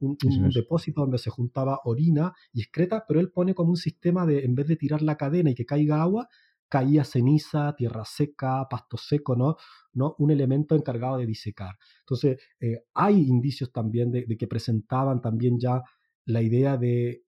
[0.00, 0.16] un,
[0.54, 4.54] depósito donde se juntaba orina y excreta, pero él pone como un sistema de, en
[4.54, 6.28] vez de tirar la cadena y que caiga agua,
[6.68, 9.56] caía ceniza, tierra seca, pasto seco, ¿no?
[9.92, 10.14] ¿no?
[10.18, 11.76] Un elemento encargado de disecar.
[12.00, 15.82] Entonces, eh, hay indicios también de, que presentaban también ya
[16.24, 17.22] la idea de,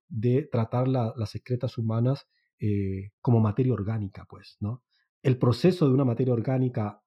[0.50, 2.26] tratar las excretas humanas
[2.58, 4.82] eh, como materia orgánica, pues, ¿no?
[5.22, 7.02] El proceso de una materia orgánica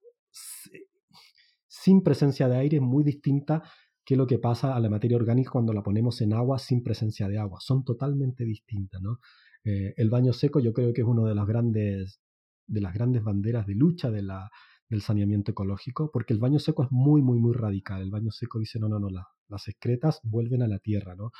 [1.67, 3.63] sin presencia de aire es muy distinta
[4.05, 7.27] que lo que pasa a la materia orgánica cuando la ponemos en agua sin presencia
[7.27, 7.59] de agua.
[7.61, 9.01] Son totalmente distintas.
[9.01, 9.19] ¿no?
[9.63, 12.19] Eh, el baño seco yo creo que es una de las grandes,
[12.67, 14.49] de las grandes banderas de lucha de la,
[14.89, 18.01] del saneamiento ecológico, porque el baño seco es muy, muy, muy radical.
[18.01, 19.09] El baño seco dice, no, no, no,
[19.47, 21.31] las excretas vuelven a la tierra, ¿no?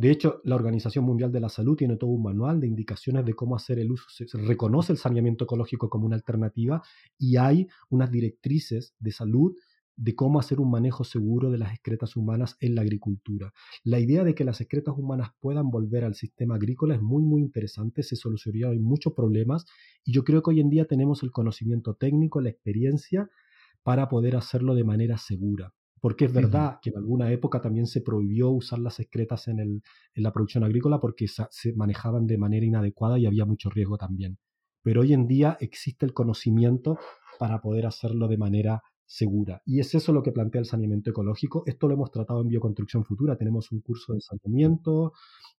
[0.00, 3.34] De hecho, la Organización Mundial de la Salud tiene todo un manual de indicaciones de
[3.34, 4.06] cómo hacer el uso.
[4.08, 6.80] Se reconoce el saneamiento ecológico como una alternativa
[7.18, 9.54] y hay unas directrices de salud
[9.96, 13.52] de cómo hacer un manejo seguro de las excretas humanas en la agricultura.
[13.84, 17.42] La idea de que las excretas humanas puedan volver al sistema agrícola es muy, muy
[17.42, 19.66] interesante, se solucionarían muchos problemas
[20.02, 23.28] y yo creo que hoy en día tenemos el conocimiento técnico, la experiencia
[23.82, 25.74] para poder hacerlo de manera segura.
[26.00, 29.82] Porque es verdad que en alguna época también se prohibió usar las excretas en, el,
[30.14, 34.38] en la producción agrícola porque se manejaban de manera inadecuada y había mucho riesgo también.
[34.82, 36.98] Pero hoy en día existe el conocimiento
[37.38, 39.60] para poder hacerlo de manera segura.
[39.66, 41.64] Y es eso lo que plantea el saneamiento ecológico.
[41.66, 43.36] Esto lo hemos tratado en Bioconstrucción Futura.
[43.36, 45.14] Tenemos un curso de saneamiento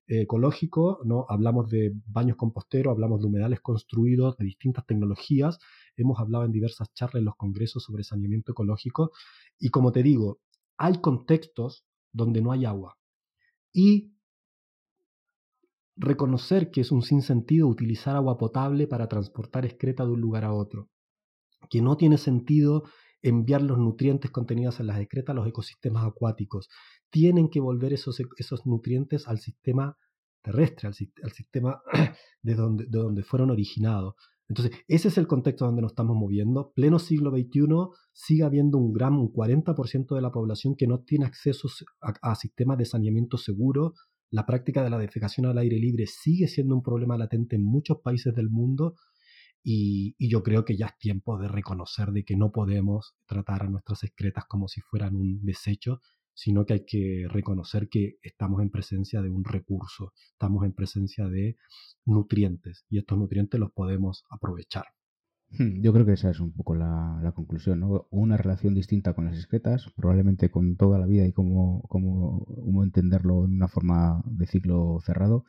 [0.07, 1.27] eh, ecológico, ¿no?
[1.29, 5.59] hablamos de baños composteros, hablamos de humedales construidos, de distintas tecnologías.
[5.97, 9.11] Hemos hablado en diversas charlas en los congresos sobre saneamiento ecológico
[9.59, 10.39] y como te digo,
[10.77, 12.99] hay contextos donde no hay agua.
[13.73, 14.13] Y
[15.97, 20.53] reconocer que es un sinsentido utilizar agua potable para transportar excreta de un lugar a
[20.53, 20.89] otro,
[21.69, 22.85] que no tiene sentido
[23.23, 26.69] enviar los nutrientes contenidos en las excretas a los ecosistemas acuáticos.
[27.11, 29.97] Tienen que volver esos, esos nutrientes al sistema
[30.43, 31.83] terrestre, al, sistema
[32.43, 34.15] de donde, de donde fueron originados.
[34.49, 36.73] Entonces, ese es el contexto donde nos estamos moviendo.
[36.75, 37.67] Pleno siglo XXI
[38.13, 41.69] sigue habiendo un gran, un 40% de la población que no tiene acceso
[42.01, 43.95] a, a sistemas de saneamiento seguro.
[44.29, 47.99] La práctica de la defecación al aire libre sigue siendo un problema latente en muchos
[48.03, 48.97] países del mundo
[49.63, 53.69] y, yo creo que ya es tiempo de reconocer de que no podemos tratar a
[53.69, 56.01] nuestras excretas como si fueran un desecho,
[56.35, 61.29] sino que hay que reconocer que estamos en presencia de un recurso, estamos en presencia
[61.29, 61.57] de
[62.07, 64.85] nutrientes y estos nutrientes los podemos aprovechar.
[65.51, 68.07] Hmm, yo creo que esa es un poco la, conclusión, ¿no?
[68.11, 73.45] Una relación distinta con las excretas, probablemente con toda la vida y cómo, cómo entenderlo
[73.45, 75.45] en una forma de ciclo cerrado,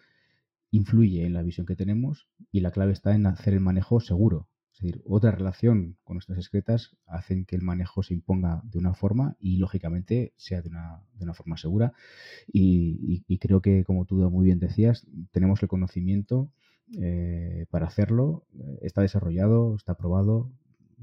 [0.71, 4.47] influye en la visión que tenemos y la clave está en hacer el manejo seguro.
[4.73, 8.93] Es decir, otra relación con nuestras excretas hacen que el manejo se imponga de una
[8.93, 11.93] forma y lógicamente sea de una, de una forma segura.
[12.51, 16.51] Y, creo que, como tú muy bien decías, tenemos el conocimiento
[16.99, 18.45] eh, para hacerlo.
[18.81, 20.49] Está desarrollado, está probado.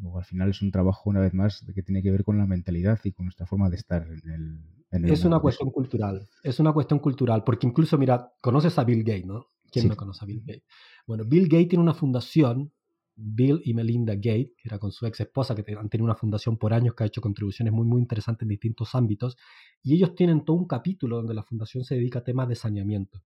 [0.00, 2.46] Luego, al final es un trabajo, una vez más, que tiene que ver con la
[2.46, 6.72] mentalidad y con nuestra forma de estar en el, es una cuestión cultural, es una
[6.72, 9.46] cuestión cultural, porque incluso, mira, conoces a Bill Gates, ¿no?
[9.70, 10.64] ¿Quién no conoce a Bill Gates?
[11.06, 12.72] Bueno, Bill Gates tiene una fundación,
[13.14, 16.56] Bill y Melinda Gates, que era con su ex esposa, que han tenido una fundación
[16.56, 19.36] por años que ha hecho contribuciones muy, muy interesantes en distintos ámbitos,
[19.82, 23.22] y ellos tienen todo un capítulo donde la fundación se dedica a temas de saneamiento.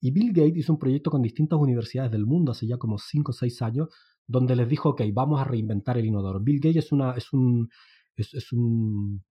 [0.00, 3.30] Y Bill Gates hizo un proyecto con distintas universidades del mundo hace ya como 5
[3.30, 3.88] o 6 años,
[4.26, 6.40] donde les dijo, ok, vamos a reinventar el inodoro.
[6.40, 7.68] Bill Gates es, una, es un...
[8.16, 9.24] es un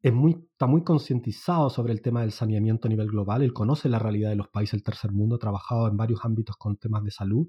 [0.00, 3.88] es muy, está muy concientizado sobre el tema del saneamiento a nivel global, él conoce
[3.88, 7.02] la realidad de los países del tercer mundo, ha trabajado en varios ámbitos con temas
[7.02, 7.46] de salud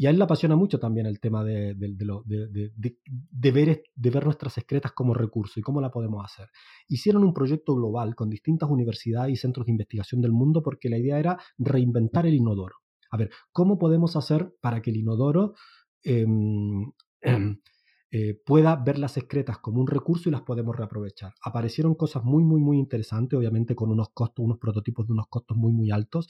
[0.00, 4.56] y a él le apasiona mucho también el tema de, de, ver, de ver nuestras
[4.56, 6.48] excretas como recurso y cómo la podemos hacer.
[6.88, 10.96] Hicieron un proyecto global con distintas universidades y centros de investigación del mundo porque la
[10.96, 12.76] idea era reinventar el inodoro.
[13.10, 15.52] A ver, ¿cómo podemos hacer para que el inodoro
[16.02, 16.90] em,
[17.20, 17.60] em,
[18.12, 21.32] eh, pueda ver las excretas como un recurso y las podemos reaprovechar.
[21.42, 25.56] Aparecieron cosas muy, muy, muy interesantes, obviamente con unos costos, unos prototipos de unos costos
[25.56, 26.26] muy, muy altos,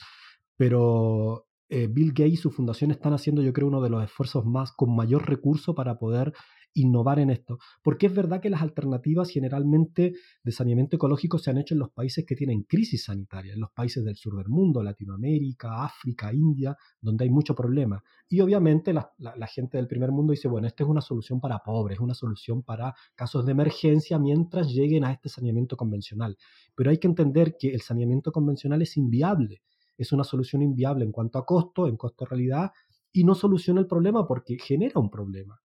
[0.57, 4.45] pero eh, Bill Gates y su fundación están haciendo, yo creo, uno de los esfuerzos
[4.45, 6.33] más con mayor recurso para poder
[6.73, 7.59] innovar en esto.
[7.83, 11.91] Porque es verdad que las alternativas generalmente de saneamiento ecológico se han hecho en los
[11.91, 16.75] países que tienen crisis sanitaria, en los países del sur del mundo, Latinoamérica, África, India,
[16.99, 18.01] donde hay mucho problema.
[18.29, 19.11] Y obviamente la,
[19.47, 22.63] gente del primer mundo dice, bueno, esta es una solución para pobres, es una solución
[22.63, 26.37] para casos de emergencia mientras lleguen a este saneamiento convencional.
[26.75, 29.61] Pero hay que entender que el saneamiento convencional es inviable.
[29.97, 32.71] Es una solución inviable en cuanto a costo, en costo realidad,
[33.11, 35.61] y no soluciona el problema porque genera un problema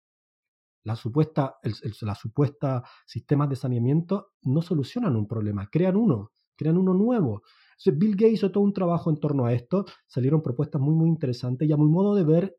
[0.84, 6.76] la supuesta, el, la supuesta sistemas de saneamiento no solucionan un problema, crean uno, crean
[6.76, 7.42] uno nuevo.
[7.84, 11.68] Bill Gates hizo todo un trabajo en torno a esto, salieron propuestas muy, muy interesantes
[11.68, 12.56] y a mi modo de ver,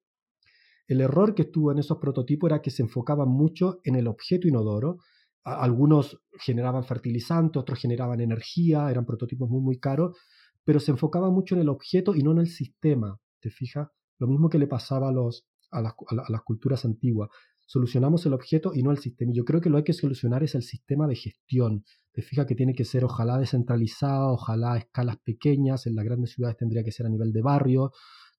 [0.87, 4.49] el error que estuvo en esos prototipos era que se enfocaban mucho en el objeto
[4.49, 4.97] inodoro.
[5.45, 10.17] Algunos generaban fertilizante, otros generaban energía, eran prototipos muy, muy caros,
[10.65, 13.17] pero se enfocaba mucho en el objeto y no en el sistema.
[13.39, 13.87] ¿Te fijas?
[14.19, 17.29] Lo mismo que le pasaba a, los, a, las, a las culturas antiguas
[17.65, 19.31] solucionamos el objeto y no el sistema.
[19.31, 21.85] Y yo creo que lo hay que solucionar es el sistema de gestión.
[22.11, 26.31] Te fijas que tiene que ser ojalá descentralizado, ojalá a escalas pequeñas, en las grandes
[26.31, 27.91] ciudades tendría que ser a nivel de barrio,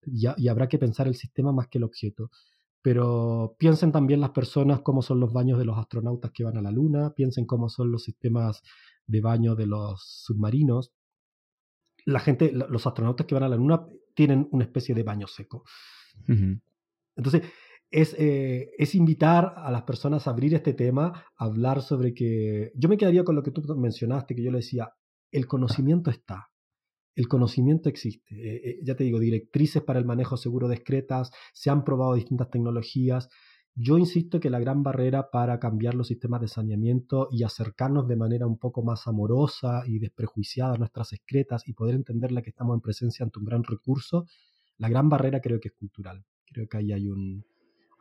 [0.05, 2.29] y, habrá que pensar el sistema más que el objeto.
[2.81, 6.61] Pero piensen también las personas cómo son los baños de los astronautas que van a
[6.61, 8.61] la Luna, piensen cómo son los sistemas
[9.07, 10.91] de baño de los submarinos.
[12.05, 15.63] La gente, los astronautas que van a la Luna tienen una especie de baño seco.
[17.15, 17.43] Entonces,
[17.93, 22.71] eh, es, invitar a las personas a abrir este tema, a hablar sobre que...
[22.75, 24.91] Yo me quedaría con lo que tú mencionaste, que yo le decía,
[25.31, 26.47] el conocimiento está,
[27.15, 28.35] el conocimiento existe.
[28.35, 32.15] Eh, eh, ya te digo, directrices para el manejo seguro de excretas, se han probado
[32.15, 33.29] distintas tecnologías.
[33.75, 38.15] Yo insisto que la gran barrera para cambiar los sistemas de saneamiento y acercarnos de
[38.15, 42.75] manera un poco más amorosa y desprejuiciada a nuestras excretas y poder entenderla que estamos
[42.75, 44.25] en presencia ante un gran recurso,
[44.77, 46.25] la gran barrera creo que es cultural.
[46.45, 47.45] Creo que ahí hay un,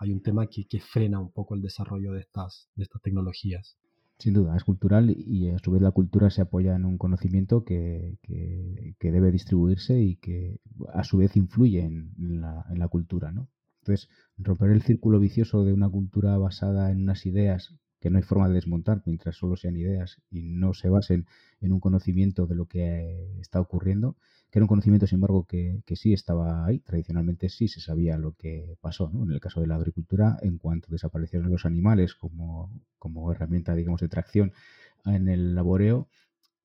[0.02, 3.76] hay un tema que, que frena un poco el desarrollo de estas, de estas tecnologías.
[4.18, 7.64] Sin duda, es cultural y a su vez la cultura se apoya en un conocimiento
[7.64, 10.58] que, que, debe distribuirse y que
[10.92, 13.30] a su vez influye en, la, en, la, cultura.
[13.30, 13.48] ¿no?
[13.80, 18.24] Entonces, romper el círculo vicioso de una cultura basada en unas ideas que no hay
[18.24, 21.26] forma de desmontar mientras solo sean ideas y no se basen
[21.60, 24.16] en un conocimiento de lo que está ocurriendo,
[24.52, 26.80] que era un conocimiento, sin embargo, que, sí estaba ahí.
[26.80, 29.24] Tradicionalmente sí se sabía lo que pasó, ¿no?
[29.24, 34.02] En el caso de la agricultura, en cuanto desaparecieron los animales como, como herramienta, digamos,
[34.02, 34.52] de tracción
[35.06, 36.06] en el laboreo,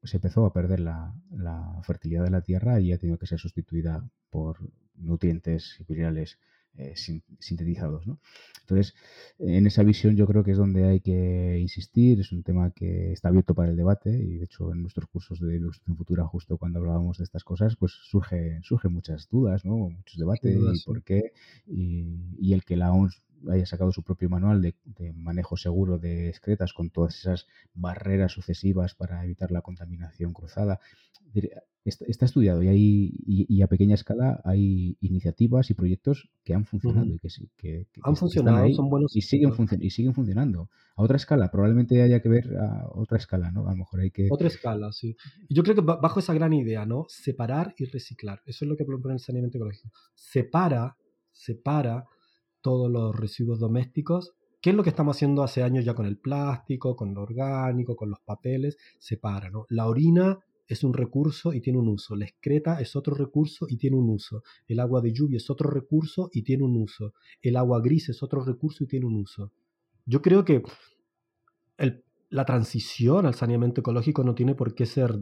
[0.03, 3.39] se empezó a perder la, la fertilidad de la tierra y ha tenido que ser
[3.39, 4.57] sustituida por
[4.95, 6.39] nutrientes minerales
[6.77, 6.93] eh,
[7.39, 8.07] sintetizados.
[8.07, 8.19] ¿no?
[8.61, 8.95] Entonces,
[9.39, 13.13] en esa visión yo creo que es donde hay que insistir, es un tema que
[13.13, 16.57] está abierto para el debate y de hecho en nuestros cursos de ilustración futura, justo
[16.57, 19.77] cuando hablábamos de estas cosas, pues surge, surgen muchas dudas, ¿no?
[19.89, 21.31] muchos debates y por qué,
[21.65, 26.29] y, el que la OMS haya sacado su propio manual de, de, manejo seguro de
[26.29, 30.79] excretas con todas esas barreras sucesivas para evitar la contaminación cruzada
[31.89, 37.07] está, estudiado y, hay, y, a pequeña escala hay iniciativas y proyectos que han funcionado
[37.07, 40.69] y que, que, han funcionado, son buenos y siguen, y siguen funcionando.
[40.95, 43.67] A otra escala, probablemente haya que ver a otra escala, ¿no?
[43.67, 44.27] A lo mejor hay que...
[44.31, 45.15] Otra escala, sí.
[45.49, 47.05] Yo creo que bajo esa gran idea, ¿no?
[47.07, 48.41] Separar y reciclar.
[48.45, 49.91] Eso es lo que propone el saneamiento ecológico.
[50.15, 50.97] Separa,
[51.31, 52.05] separa
[52.61, 56.17] todos los residuos domésticos ¿Qué es lo que estamos haciendo hace años ya con el
[56.17, 58.77] plástico, con lo orgánico, con los papeles?
[58.97, 59.65] Separa, ¿no?
[59.69, 62.15] La orina es un recurso y tiene un uso.
[62.15, 64.43] La excreta es otro recurso y tiene un uso.
[64.67, 67.13] El agua de lluvia es otro recurso y tiene un uso.
[67.41, 69.51] El agua gris es otro recurso y tiene un uso.
[70.05, 70.63] Yo creo que
[72.29, 75.17] la transición al saneamiento ecológico no tiene por qué ser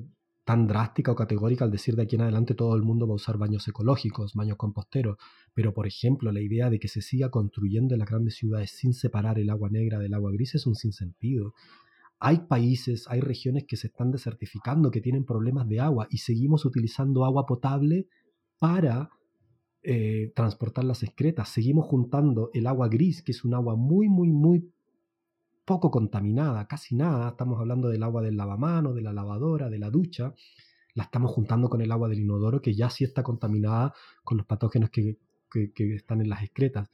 [0.45, 3.15] tan drástica o categórica al decir de aquí en adelante todo el mundo va a
[3.15, 5.17] usar baños ecológicos, baños composteros,
[5.55, 8.93] pero por ejemplo la idea de que se siga construyendo en las grandes ciudades sin
[8.93, 11.55] separar el agua negra del agua gris es un sinsentido.
[12.19, 16.63] Hay países, hay regiones que se están desertificando, que tienen problemas de agua y seguimos
[16.63, 18.07] utilizando agua potable
[18.59, 19.09] para
[19.81, 21.49] eh, transportar las excretas.
[21.49, 24.71] Seguimos juntando el agua gris, que es un agua muy, muy, muy
[25.65, 27.29] poco contaminada, casi nada.
[27.29, 30.33] Estamos hablando del agua del lavamano, de la lavadora, de la ducha.
[30.93, 33.93] La estamos juntando con el agua del inodoro, que ya sí está contaminada
[34.23, 35.17] con los patógenos que,
[35.77, 36.89] están en las excretas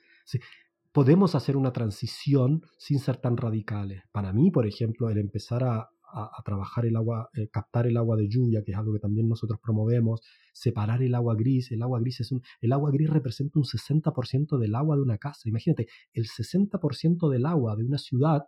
[0.91, 4.03] podemos hacer una transición sin ser tan radicales.
[4.11, 5.89] Para mí, por ejemplo, el empezar a,
[6.43, 9.61] trabajar el agua, eh, captar el agua de lluvia, que es algo que también nosotros
[9.63, 10.19] promovemos,
[10.51, 14.57] separar el agua gris, el agua gris es un, el agua gris representa un 60%
[14.57, 15.47] del agua de una casa.
[15.47, 18.41] Imagínate, el 60% del agua de una ciudad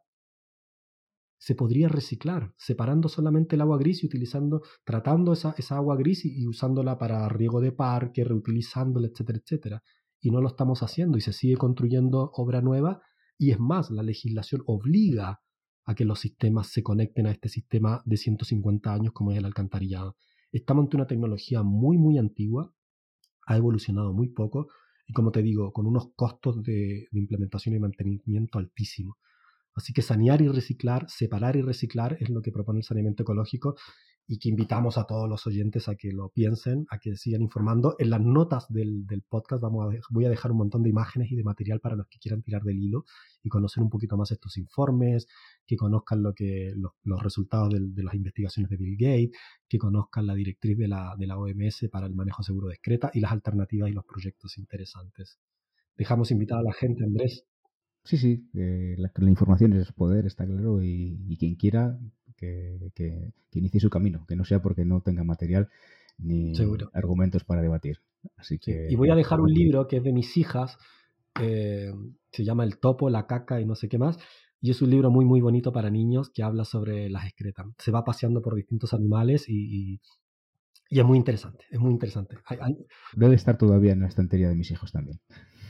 [1.43, 6.23] se podría reciclar, separando solamente el agua gris y utilizando, tratando esa, esa agua gris
[6.23, 9.83] y, usándola para riego de parque, reutilizándola, etcétera, etcétera
[10.21, 13.01] y no lo estamos haciendo y se sigue construyendo obra nueva
[13.37, 15.41] y es más, la legislación obliga
[15.83, 19.43] a que los sistemas se conecten a este sistema de 150 años como es el
[19.43, 20.15] alcantarillado.
[20.53, 22.73] Estamos ante una tecnología muy, muy antigua,
[23.45, 24.69] ha evolucionado muy poco
[25.05, 29.17] y como te digo, con unos costos de implementación y mantenimiento altísimos.
[29.75, 33.75] Así que sanear y reciclar, separar y reciclar es lo que propone el saneamiento ecológico
[34.25, 37.95] y que invitamos a todos los oyentes a que lo piensen, a que sigan informando.
[37.99, 41.35] En las notas del, podcast vamos a, voy a dejar un montón de imágenes y
[41.35, 43.05] de material para los que quieran tirar del hilo
[43.43, 45.27] y conocer un poquito más estos informes,
[45.65, 49.31] que conozcan lo que, los, resultados de, las investigaciones de Bill Gates,
[49.67, 53.11] que conozcan la directriz de la, de la OMS para el manejo seguro de excreta
[53.13, 55.37] y las alternativas y los proyectos interesantes.
[55.97, 57.45] Dejamos invitada a la gente, Andrés.
[58.03, 61.97] Sí, sí, eh, la, información es poder, está claro, y quien quiera
[62.35, 65.69] que, inicie su camino, que no sea porque no tenga material
[66.17, 66.53] ni
[66.93, 67.99] argumentos para debatir.
[68.37, 70.77] Así que, Y voy a dejar un libro que es de mis hijas,
[71.35, 74.17] se llama El topo, la caca y no sé qué más.
[74.61, 77.67] Y es un libro muy, muy bonito para niños que habla sobre las excretas.
[77.79, 79.99] Se va paseando por distintos animales y,
[80.89, 81.65] y, es muy interesante.
[81.69, 82.37] Es muy interesante.
[83.13, 85.19] Debe estar todavía en la estantería de mis hijos también.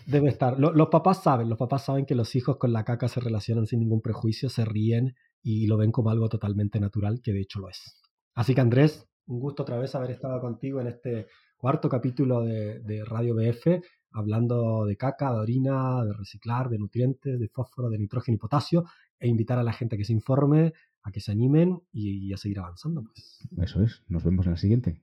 [0.06, 0.60] Debe estar.
[0.60, 3.80] los papás saben, los papás saben que los hijos con la caca se relacionan sin
[3.80, 7.70] ningún prejuicio, se ríen y lo ven como algo totalmente natural, que de hecho lo
[7.70, 8.02] es.
[8.34, 11.28] Así que Andrés, un gusto otra vez haber estado contigo en este
[11.58, 13.82] cuarto capítulo de, Radio BF,
[14.12, 18.86] hablando de caca, de orina, de reciclar, de nutrientes, de fósforo, de nitrógeno y potasio,
[19.20, 20.74] e invitar a la gente a que se informe,
[21.04, 23.04] a que se animen y, y a seguir avanzando.
[23.04, 23.48] Pues.
[23.58, 25.02] Eso es, nos vemos en la siguiente.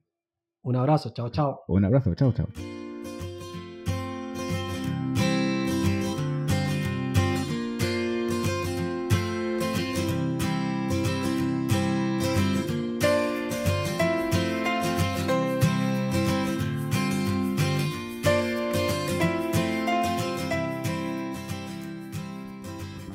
[0.62, 1.62] Un abrazo, chao, chao.
[1.68, 2.46] Un abrazo, chao, chao.